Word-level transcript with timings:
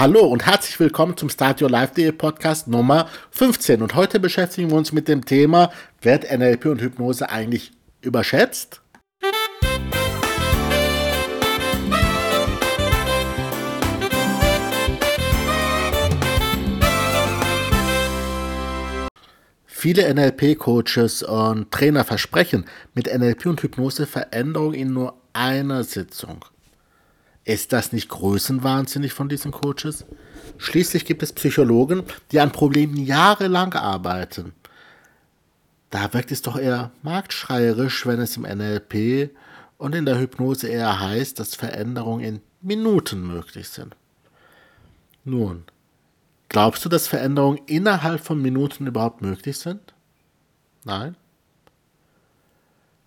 Hallo 0.00 0.20
und 0.20 0.46
herzlich 0.46 0.78
willkommen 0.78 1.16
zum 1.16 1.28
Start 1.28 1.60
Your 1.60 1.70
Life 1.70 2.12
Podcast 2.12 2.68
Nummer 2.68 3.08
15. 3.32 3.82
Und 3.82 3.96
heute 3.96 4.20
beschäftigen 4.20 4.70
wir 4.70 4.76
uns 4.76 4.92
mit 4.92 5.08
dem 5.08 5.24
Thema, 5.24 5.72
wird 6.00 6.30
NLP 6.30 6.66
und 6.66 6.80
Hypnose 6.80 7.28
eigentlich 7.28 7.72
überschätzt? 8.00 8.80
Viele 19.66 20.14
NLP-Coaches 20.14 21.24
und 21.24 21.72
Trainer 21.72 22.04
versprechen 22.04 22.66
mit 22.94 23.12
NLP 23.12 23.46
und 23.46 23.60
Hypnose 23.64 24.06
Veränderung 24.06 24.74
in 24.74 24.92
nur 24.92 25.20
einer 25.32 25.82
Sitzung. 25.82 26.44
Ist 27.48 27.72
das 27.72 27.92
nicht 27.92 28.10
größenwahnsinnig 28.10 29.14
von 29.14 29.30
diesen 29.30 29.52
Coaches? 29.52 30.04
Schließlich 30.58 31.06
gibt 31.06 31.22
es 31.22 31.32
Psychologen, 31.32 32.02
die 32.30 32.40
an 32.40 32.52
Problemen 32.52 32.98
jahrelang 32.98 33.72
arbeiten. 33.72 34.52
Da 35.88 36.12
wirkt 36.12 36.30
es 36.30 36.42
doch 36.42 36.58
eher 36.58 36.90
marktschreierisch, 37.00 38.04
wenn 38.04 38.20
es 38.20 38.36
im 38.36 38.42
NLP 38.42 39.30
und 39.78 39.94
in 39.94 40.04
der 40.04 40.20
Hypnose 40.20 40.68
eher 40.68 41.00
heißt, 41.00 41.40
dass 41.40 41.54
Veränderungen 41.54 42.22
in 42.22 42.40
Minuten 42.60 43.26
möglich 43.26 43.70
sind. 43.70 43.96
Nun, 45.24 45.64
glaubst 46.50 46.84
du, 46.84 46.90
dass 46.90 47.08
Veränderungen 47.08 47.62
innerhalb 47.64 48.20
von 48.22 48.42
Minuten 48.42 48.86
überhaupt 48.86 49.22
möglich 49.22 49.56
sind? 49.56 49.94
Nein? 50.84 51.16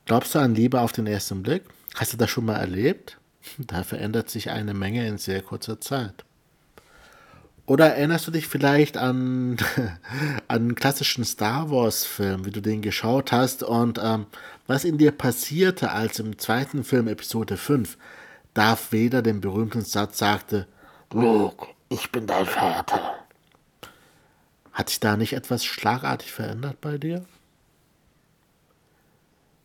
Glaubst 0.05 0.33
du 0.33 0.39
an 0.39 0.55
Liebe 0.55 0.81
auf 0.81 0.93
den 0.93 1.05
ersten 1.05 1.43
Blick? 1.43 1.61
Hast 1.93 2.13
du 2.13 2.17
das 2.17 2.31
schon 2.31 2.45
mal 2.45 2.55
erlebt? 2.55 3.19
Da 3.57 3.83
verändert 3.83 4.29
sich 4.29 4.49
eine 4.49 4.73
Menge 4.73 5.07
in 5.07 5.17
sehr 5.17 5.41
kurzer 5.41 5.79
Zeit. 5.79 6.25
Oder 7.65 7.95
erinnerst 7.95 8.27
du 8.27 8.31
dich 8.31 8.47
vielleicht 8.47 8.97
an, 8.97 9.57
an 10.47 10.61
einen 10.61 10.75
klassischen 10.75 11.23
Star 11.23 11.69
Wars-Film, 11.69 12.45
wie 12.45 12.51
du 12.51 12.61
den 12.61 12.81
geschaut 12.81 13.31
hast 13.31 13.63
und 13.63 13.99
ähm, 14.03 14.25
was 14.67 14.83
in 14.83 14.97
dir 14.97 15.11
passierte, 15.11 15.91
als 15.91 16.19
im 16.19 16.37
zweiten 16.37 16.83
Film, 16.83 17.07
Episode 17.07 17.57
5, 17.57 17.97
Darth 18.53 18.91
Vader 18.91 19.21
den 19.21 19.41
berühmten 19.41 19.81
Satz 19.81 20.17
sagte: 20.17 20.67
Luke, 21.11 21.67
ich 21.89 22.11
bin 22.11 22.27
dein 22.27 22.45
Vater. 22.45 23.15
Hat 24.73 24.89
sich 24.89 24.99
da 24.99 25.17
nicht 25.17 25.33
etwas 25.33 25.63
schlagartig 25.63 26.31
verändert 26.31 26.81
bei 26.81 26.97
dir? 26.97 27.25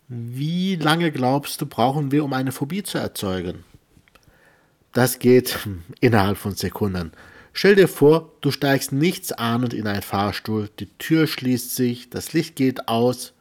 Wie 0.08 0.76
lange 0.76 1.10
glaubst 1.10 1.60
du, 1.60 1.66
brauchen 1.66 2.12
wir, 2.12 2.24
um 2.24 2.32
eine 2.32 2.52
Phobie 2.52 2.84
zu 2.84 2.96
erzeugen? 2.96 3.64
Das 4.92 5.18
geht 5.18 5.58
innerhalb 6.00 6.38
von 6.38 6.54
Sekunden. 6.54 7.10
Stell 7.52 7.74
dir 7.74 7.88
vor, 7.88 8.32
du 8.40 8.52
steigst 8.52 8.92
nichts 8.92 9.32
ahnend 9.32 9.74
in 9.74 9.88
einen 9.88 10.02
Fahrstuhl, 10.02 10.70
die 10.78 10.86
Tür 10.98 11.26
schließt 11.26 11.74
sich, 11.74 12.08
das 12.10 12.34
Licht 12.34 12.54
geht 12.54 12.86
aus, 12.86 13.32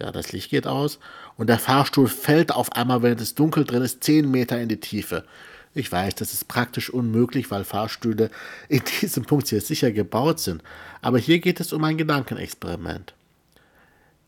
ja, 0.00 0.10
das 0.12 0.32
Licht 0.32 0.50
geht 0.50 0.66
aus 0.66 0.98
und 1.36 1.46
der 1.46 1.58
Fahrstuhl 1.58 2.08
fällt 2.08 2.52
auf 2.52 2.72
einmal, 2.72 3.02
während 3.02 3.20
es 3.20 3.34
dunkel 3.34 3.64
drin 3.64 3.82
ist, 3.82 4.04
10 4.04 4.30
Meter 4.30 4.60
in 4.60 4.68
die 4.68 4.80
Tiefe. 4.80 5.24
Ich 5.72 5.90
weiß, 5.90 6.16
das 6.16 6.34
ist 6.34 6.48
praktisch 6.48 6.90
unmöglich, 6.90 7.50
weil 7.50 7.64
Fahrstühle 7.64 8.30
in 8.68 8.82
diesem 9.00 9.24
Punkt 9.24 9.48
hier 9.48 9.60
sicher 9.60 9.92
gebaut 9.92 10.40
sind. 10.40 10.62
Aber 11.00 11.18
hier 11.18 11.38
geht 11.38 11.60
es 11.60 11.72
um 11.72 11.84
ein 11.84 11.96
Gedankenexperiment 11.96 13.14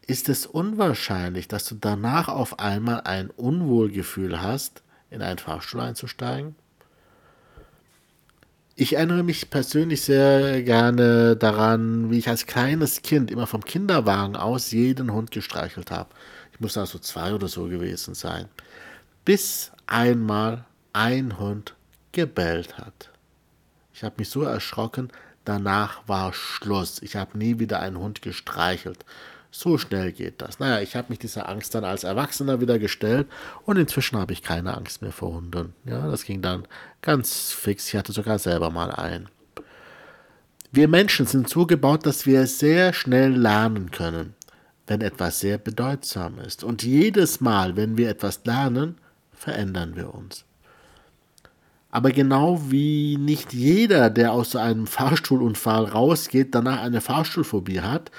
ist 0.06 0.28
es 0.28 0.46
unwahrscheinlich, 0.46 1.48
dass 1.48 1.64
du 1.66 1.76
danach 1.76 2.28
auf 2.28 2.58
einmal 2.58 3.02
ein 3.02 3.30
Unwohlgefühl 3.30 4.42
hast, 4.42 4.82
in 5.10 5.22
einen 5.22 5.38
Fahrstuhl 5.38 5.80
einzusteigen? 5.80 6.56
Ich 8.74 8.94
erinnere 8.94 9.22
mich 9.22 9.50
persönlich 9.50 10.02
sehr 10.02 10.62
gerne 10.62 11.36
daran, 11.36 12.10
wie 12.10 12.18
ich 12.18 12.28
als 12.28 12.46
kleines 12.46 13.02
Kind 13.02 13.30
immer 13.30 13.46
vom 13.46 13.64
Kinderwagen 13.64 14.34
aus 14.34 14.70
jeden 14.70 15.12
Hund 15.12 15.30
gestreichelt 15.30 15.90
habe. 15.90 16.08
Ich 16.52 16.60
muss 16.60 16.78
also 16.78 16.98
zwei 16.98 17.34
oder 17.34 17.48
so 17.48 17.68
gewesen 17.68 18.14
sein. 18.14 18.48
Bis 19.24 19.72
einmal 19.86 20.64
ein 20.92 21.38
Hund 21.38 21.74
gebellt 22.12 22.78
hat. 22.78 23.10
Ich 23.94 24.02
habe 24.02 24.16
mich 24.18 24.30
so 24.30 24.42
erschrocken, 24.42 25.12
danach 25.44 26.08
war 26.08 26.32
Schluss. 26.32 27.00
Ich 27.02 27.14
habe 27.14 27.36
nie 27.36 27.58
wieder 27.58 27.80
einen 27.80 27.98
Hund 27.98 28.22
gestreichelt. 28.22 29.04
So 29.54 29.76
schnell 29.76 30.12
geht 30.12 30.40
das. 30.40 30.60
Naja, 30.60 30.80
ich 30.80 30.96
habe 30.96 31.08
mich 31.10 31.18
dieser 31.18 31.46
Angst 31.46 31.74
dann 31.74 31.84
als 31.84 32.04
Erwachsener 32.04 32.62
wieder 32.62 32.78
gestellt 32.78 33.28
und 33.66 33.76
inzwischen 33.76 34.18
habe 34.18 34.32
ich 34.32 34.42
keine 34.42 34.74
Angst 34.74 35.02
mehr 35.02 35.12
vor 35.12 35.34
Hunden. 35.34 35.74
Ja, 35.84 36.10
das 36.10 36.24
ging 36.24 36.40
dann 36.40 36.66
ganz 37.02 37.52
fix. 37.52 37.88
Ich 37.88 37.94
hatte 37.94 38.12
sogar 38.12 38.38
selber 38.38 38.70
mal 38.70 38.90
einen. 38.90 39.28
Wir 40.70 40.88
Menschen 40.88 41.26
sind 41.26 41.50
so 41.50 41.66
gebaut, 41.66 42.06
dass 42.06 42.24
wir 42.24 42.46
sehr 42.46 42.94
schnell 42.94 43.36
lernen 43.36 43.90
können, 43.90 44.34
wenn 44.86 45.02
etwas 45.02 45.40
sehr 45.40 45.58
bedeutsam 45.58 46.38
ist. 46.38 46.64
Und 46.64 46.82
jedes 46.82 47.42
Mal, 47.42 47.76
wenn 47.76 47.98
wir 47.98 48.08
etwas 48.08 48.46
lernen, 48.46 48.96
verändern 49.34 49.96
wir 49.96 50.14
uns. 50.14 50.46
Aber 51.90 52.10
genau 52.10 52.70
wie 52.70 53.18
nicht 53.18 53.52
jeder, 53.52 54.08
der 54.08 54.32
aus 54.32 54.56
einem 54.56 54.86
Fahrstuhlunfall 54.86 55.84
rausgeht, 55.84 56.54
danach 56.54 56.80
eine 56.80 57.02
Fahrstuhlphobie 57.02 57.82
hat, 57.82 58.10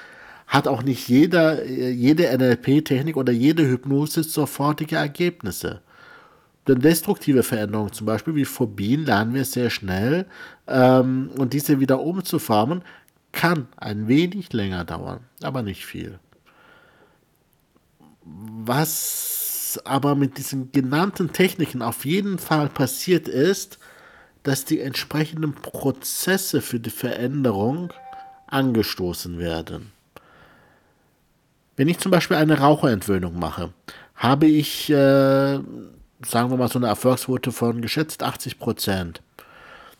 hat 0.46 0.68
auch 0.68 0.82
nicht 0.82 1.08
jeder, 1.08 1.64
jede 1.66 2.36
NLP-Technik 2.36 3.16
oder 3.16 3.32
jede 3.32 3.66
Hypnose 3.68 4.22
sofortige 4.22 4.96
Ergebnisse. 4.96 5.80
Denn 6.66 6.80
destruktive 6.80 7.42
Veränderungen, 7.42 7.92
zum 7.92 8.06
Beispiel 8.06 8.34
wie 8.34 8.44
Phobien, 8.44 9.04
lernen 9.04 9.34
wir 9.34 9.44
sehr 9.44 9.70
schnell 9.70 10.26
ähm, 10.66 11.30
und 11.36 11.52
diese 11.52 11.80
wieder 11.80 12.00
umzuformen, 12.00 12.82
kann 13.32 13.68
ein 13.76 14.08
wenig 14.08 14.52
länger 14.52 14.84
dauern, 14.84 15.20
aber 15.42 15.62
nicht 15.62 15.84
viel. 15.84 16.18
Was 18.22 19.80
aber 19.84 20.14
mit 20.14 20.38
diesen 20.38 20.72
genannten 20.72 21.32
Techniken 21.32 21.82
auf 21.82 22.04
jeden 22.04 22.38
Fall 22.38 22.68
passiert 22.68 23.28
ist, 23.28 23.78
dass 24.44 24.64
die 24.64 24.80
entsprechenden 24.80 25.52
Prozesse 25.52 26.60
für 26.60 26.78
die 26.78 26.90
Veränderung 26.90 27.92
angestoßen 28.46 29.38
werden. 29.38 29.93
Wenn 31.76 31.88
ich 31.88 31.98
zum 31.98 32.10
Beispiel 32.10 32.36
eine 32.36 32.58
Raucherentwöhnung 32.58 33.38
mache, 33.38 33.72
habe 34.14 34.46
ich, 34.46 34.90
äh, 34.90 34.94
sagen 34.94 36.50
wir 36.50 36.56
mal, 36.56 36.68
so 36.68 36.78
eine 36.78 36.86
Erfolgsquote 36.86 37.52
von 37.52 37.82
geschätzt 37.82 38.22
80 38.22 38.58
Prozent. 38.58 39.22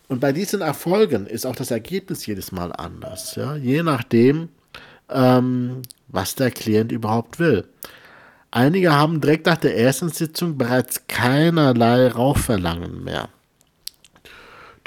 Und 0.07 0.21
bei 0.21 0.31
diesen 0.31 0.61
Erfolgen 0.61 1.25
ist 1.25 1.45
auch 1.45 1.55
das 1.55 1.71
Ergebnis 1.71 2.25
jedes 2.25 2.51
Mal 2.51 2.71
anders, 2.71 3.35
ja? 3.35 3.55
je 3.55 3.83
nachdem, 3.83 4.49
ähm, 5.09 5.81
was 6.07 6.35
der 6.35 6.51
Klient 6.51 6.91
überhaupt 6.91 7.39
will. 7.39 7.67
Einige 8.51 8.93
haben 8.93 9.19
direkt 9.19 9.47
nach 9.47 9.57
der 9.57 9.77
ersten 9.77 10.09
Sitzung 10.09 10.57
bereits 10.57 11.07
keinerlei 11.07 12.07
Rauchverlangen 12.07 13.03
mehr. 13.03 13.27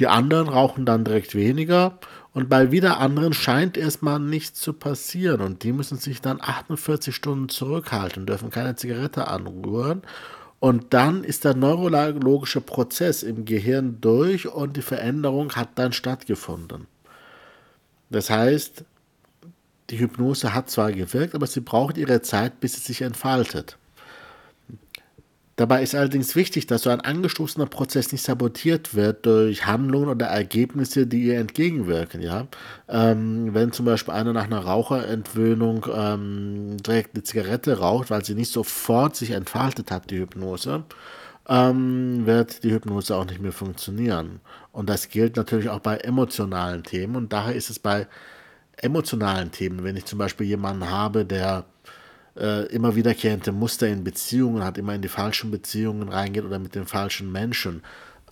Die 0.00 0.06
anderen 0.06 0.48
rauchen 0.48 0.86
dann 0.86 1.04
direkt 1.04 1.34
weniger 1.34 1.98
und 2.34 2.48
bei 2.48 2.70
wieder 2.70 2.98
anderen 2.98 3.32
scheint 3.32 3.76
erstmal 3.76 4.20
nichts 4.20 4.60
zu 4.60 4.72
passieren 4.72 5.40
und 5.40 5.62
die 5.62 5.72
müssen 5.72 5.98
sich 5.98 6.20
dann 6.20 6.40
48 6.40 7.14
Stunden 7.14 7.48
zurückhalten, 7.48 8.26
dürfen 8.26 8.50
keine 8.50 8.76
Zigarette 8.76 9.28
anrühren. 9.28 10.02
Und 10.60 10.92
dann 10.92 11.22
ist 11.22 11.44
der 11.44 11.54
neurologische 11.54 12.60
Prozess 12.60 13.22
im 13.22 13.44
Gehirn 13.44 14.00
durch 14.00 14.48
und 14.48 14.76
die 14.76 14.82
Veränderung 14.82 15.52
hat 15.52 15.70
dann 15.76 15.92
stattgefunden. 15.92 16.88
Das 18.10 18.28
heißt, 18.28 18.84
die 19.90 19.98
Hypnose 19.98 20.54
hat 20.54 20.68
zwar 20.68 20.92
gewirkt, 20.92 21.34
aber 21.34 21.46
sie 21.46 21.60
braucht 21.60 21.96
ihre 21.96 22.22
Zeit, 22.22 22.60
bis 22.60 22.74
sie 22.74 22.80
sich 22.80 23.02
entfaltet. 23.02 23.78
Dabei 25.58 25.82
ist 25.82 25.96
allerdings 25.96 26.36
wichtig, 26.36 26.68
dass 26.68 26.82
so 26.82 26.90
ein 26.90 27.00
angestoßener 27.00 27.66
Prozess 27.66 28.12
nicht 28.12 28.22
sabotiert 28.22 28.94
wird 28.94 29.26
durch 29.26 29.66
Handlungen 29.66 30.08
oder 30.08 30.26
Ergebnisse, 30.26 31.08
die 31.08 31.24
ihr 31.24 31.38
entgegenwirken. 31.40 32.20
Ja? 32.20 32.46
Ähm, 32.88 33.52
wenn 33.54 33.72
zum 33.72 33.84
Beispiel 33.84 34.14
einer 34.14 34.32
nach 34.32 34.44
einer 34.44 34.60
Raucherentwöhnung 34.60 35.84
ähm, 35.92 36.76
direkt 36.76 37.16
eine 37.16 37.24
Zigarette 37.24 37.80
raucht, 37.80 38.08
weil 38.08 38.24
sie 38.24 38.36
nicht 38.36 38.52
sofort 38.52 39.16
sich 39.16 39.32
entfaltet 39.32 39.90
hat, 39.90 40.12
die 40.12 40.20
Hypnose, 40.20 40.84
ähm, 41.48 42.24
wird 42.24 42.62
die 42.62 42.70
Hypnose 42.70 43.16
auch 43.16 43.24
nicht 43.24 43.40
mehr 43.40 43.50
funktionieren. 43.50 44.38
Und 44.70 44.88
das 44.88 45.08
gilt 45.08 45.34
natürlich 45.34 45.70
auch 45.70 45.80
bei 45.80 45.96
emotionalen 45.96 46.84
Themen. 46.84 47.16
Und 47.16 47.32
daher 47.32 47.56
ist 47.56 47.68
es 47.68 47.80
bei 47.80 48.06
emotionalen 48.76 49.50
Themen, 49.50 49.82
wenn 49.82 49.96
ich 49.96 50.04
zum 50.04 50.20
Beispiel 50.20 50.46
jemanden 50.46 50.88
habe, 50.88 51.24
der 51.24 51.64
äh, 52.38 52.66
immer 52.66 52.94
wiederkehrende 52.94 53.52
Muster 53.52 53.88
in 53.88 54.04
Beziehungen 54.04 54.64
hat, 54.64 54.78
immer 54.78 54.94
in 54.94 55.02
die 55.02 55.08
falschen 55.08 55.50
Beziehungen 55.50 56.08
reingeht 56.08 56.44
oder 56.44 56.58
mit 56.58 56.74
den 56.74 56.86
falschen 56.86 57.30
Menschen. 57.32 57.82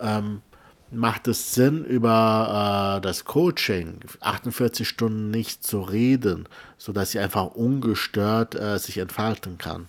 Ähm, 0.00 0.42
macht 0.90 1.28
es 1.28 1.54
Sinn, 1.54 1.84
über 1.84 2.98
äh, 2.98 3.00
das 3.00 3.24
Coaching 3.24 4.00
48 4.20 4.86
Stunden 4.86 5.30
nicht 5.30 5.64
zu 5.64 5.80
reden, 5.80 6.48
sodass 6.78 7.10
sie 7.10 7.18
einfach 7.18 7.46
ungestört 7.54 8.54
äh, 8.54 8.78
sich 8.78 8.98
entfalten 8.98 9.58
kann? 9.58 9.88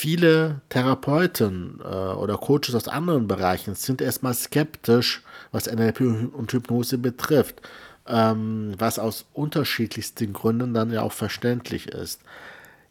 viele 0.00 0.62
Therapeuten 0.70 1.78
äh, 1.84 1.86
oder 1.86 2.38
Coaches 2.38 2.74
aus 2.74 2.88
anderen 2.88 3.28
Bereichen 3.28 3.74
sind 3.74 4.00
erstmal 4.00 4.32
skeptisch, 4.32 5.22
was 5.52 5.70
NLP 5.70 6.00
und 6.32 6.50
Hypnose 6.52 6.96
betrifft, 6.96 7.60
ähm, 8.06 8.74
was 8.78 8.98
aus 8.98 9.26
unterschiedlichsten 9.32 10.32
Gründen 10.32 10.74
dann 10.74 10.92
ja 10.92 11.02
auch 11.02 11.12
verständlich 11.12 11.88
ist. 11.88 12.20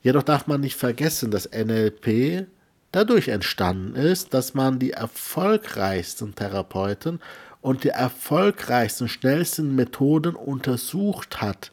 Jedoch 0.02 0.24
darf 0.24 0.48
man 0.48 0.62
nicht 0.62 0.76
vergessen, 0.76 1.32
dass 1.32 1.50
NLP 1.52 2.48
dadurch 2.92 3.28
entstanden 3.28 3.96
ist, 3.96 4.34
dass 4.34 4.54
man 4.54 4.80
die 4.80 4.92
erfolgreichsten 4.92 6.36
Therapeuten 6.36 7.20
und 7.62 7.84
die 7.84 7.90
erfolgreichsten, 7.90 9.10
schnellsten 9.10 9.76
Methoden 9.76 10.36
untersucht 10.36 11.42
hat 11.42 11.72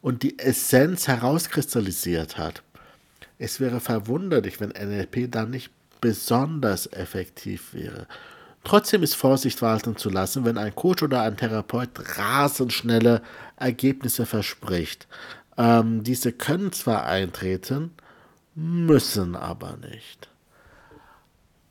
und 0.00 0.22
die 0.22 0.38
Essenz 0.38 1.08
herauskristallisiert 1.08 2.38
hat. 2.38 2.62
Es 3.38 3.60
wäre 3.60 3.80
verwunderlich, 3.80 4.60
wenn 4.60 4.70
NLP 4.70 5.30
dann 5.30 5.50
nicht 5.50 5.70
besonders 6.00 6.86
effektiv 6.92 7.74
wäre. 7.74 8.06
Trotzdem 8.64 9.02
ist 9.02 9.14
Vorsicht 9.14 9.62
walten 9.62 9.96
zu 9.96 10.10
lassen, 10.10 10.44
wenn 10.44 10.58
ein 10.58 10.74
Coach 10.74 11.02
oder 11.02 11.22
ein 11.22 11.36
Therapeut 11.36 11.90
rasend 12.18 12.72
schnelle 12.72 13.22
Ergebnisse 13.56 14.26
verspricht. 14.26 15.08
Ähm, 15.56 16.04
diese 16.04 16.32
können 16.32 16.72
zwar 16.72 17.06
eintreten, 17.06 17.92
müssen 18.54 19.34
aber 19.36 19.76
nicht. 19.78 20.28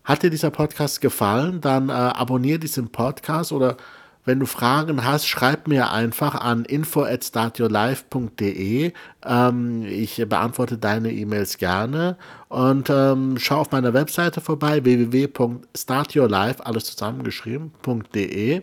Hat 0.03 0.23
dir 0.23 0.31
dieser 0.31 0.49
Podcast 0.49 1.01
gefallen, 1.01 1.61
dann 1.61 1.89
äh, 1.89 1.91
abonniere 1.91 2.57
diesen 2.59 2.89
Podcast 2.89 3.51
oder 3.51 3.77
wenn 4.25 4.39
du 4.39 4.45
Fragen 4.45 5.05
hast, 5.05 5.27
schreib 5.27 5.67
mir 5.67 5.91
einfach 5.91 6.35
an 6.35 6.65
info 6.65 7.03
at 7.03 7.23
startyourlife.de. 7.23 8.93
Ähm, 9.25 9.85
ich 9.85 10.23
beantworte 10.27 10.77
deine 10.77 11.11
E-Mails 11.11 11.57
gerne 11.57 12.17
und 12.47 12.89
ähm, 12.89 13.37
schau 13.39 13.61
auf 13.61 13.71
meiner 13.71 13.93
Webseite 13.93 14.41
vorbei 14.41 14.83
www.startyourlife, 14.83 16.65
alles 16.65 16.85
zusammengeschrieben.de 16.85 18.61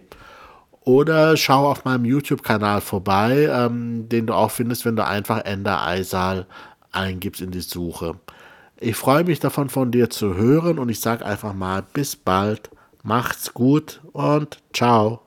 oder 0.87 1.37
schau 1.37 1.69
auf 1.69 1.85
meinem 1.85 2.05
YouTube-Kanal 2.05 2.81
vorbei, 2.81 3.49
ähm, 3.51 4.09
den 4.09 4.27
du 4.27 4.35
auch 4.35 4.53
findest, 4.53 4.85
wenn 4.85 4.95
du 4.95 5.05
einfach 5.05 5.45
Ender 5.45 5.85
Eisal 5.85 6.47
eingibst 6.93 7.43
in 7.43 7.51
die 7.51 7.61
Suche. 7.61 8.21
Ich 8.79 8.95
freue 8.95 9.25
mich 9.25 9.41
davon 9.41 9.69
von 9.69 9.91
dir 9.91 10.11
zu 10.11 10.37
hören 10.37 10.79
und 10.79 10.89
ich 10.91 11.01
sage 11.01 11.27
einfach 11.27 11.55
mal 11.55 11.83
bis 11.93 12.15
bald, 12.15 12.71
macht's 13.03 13.53
gut 13.53 14.01
und 14.13 14.59
ciao. 14.73 15.26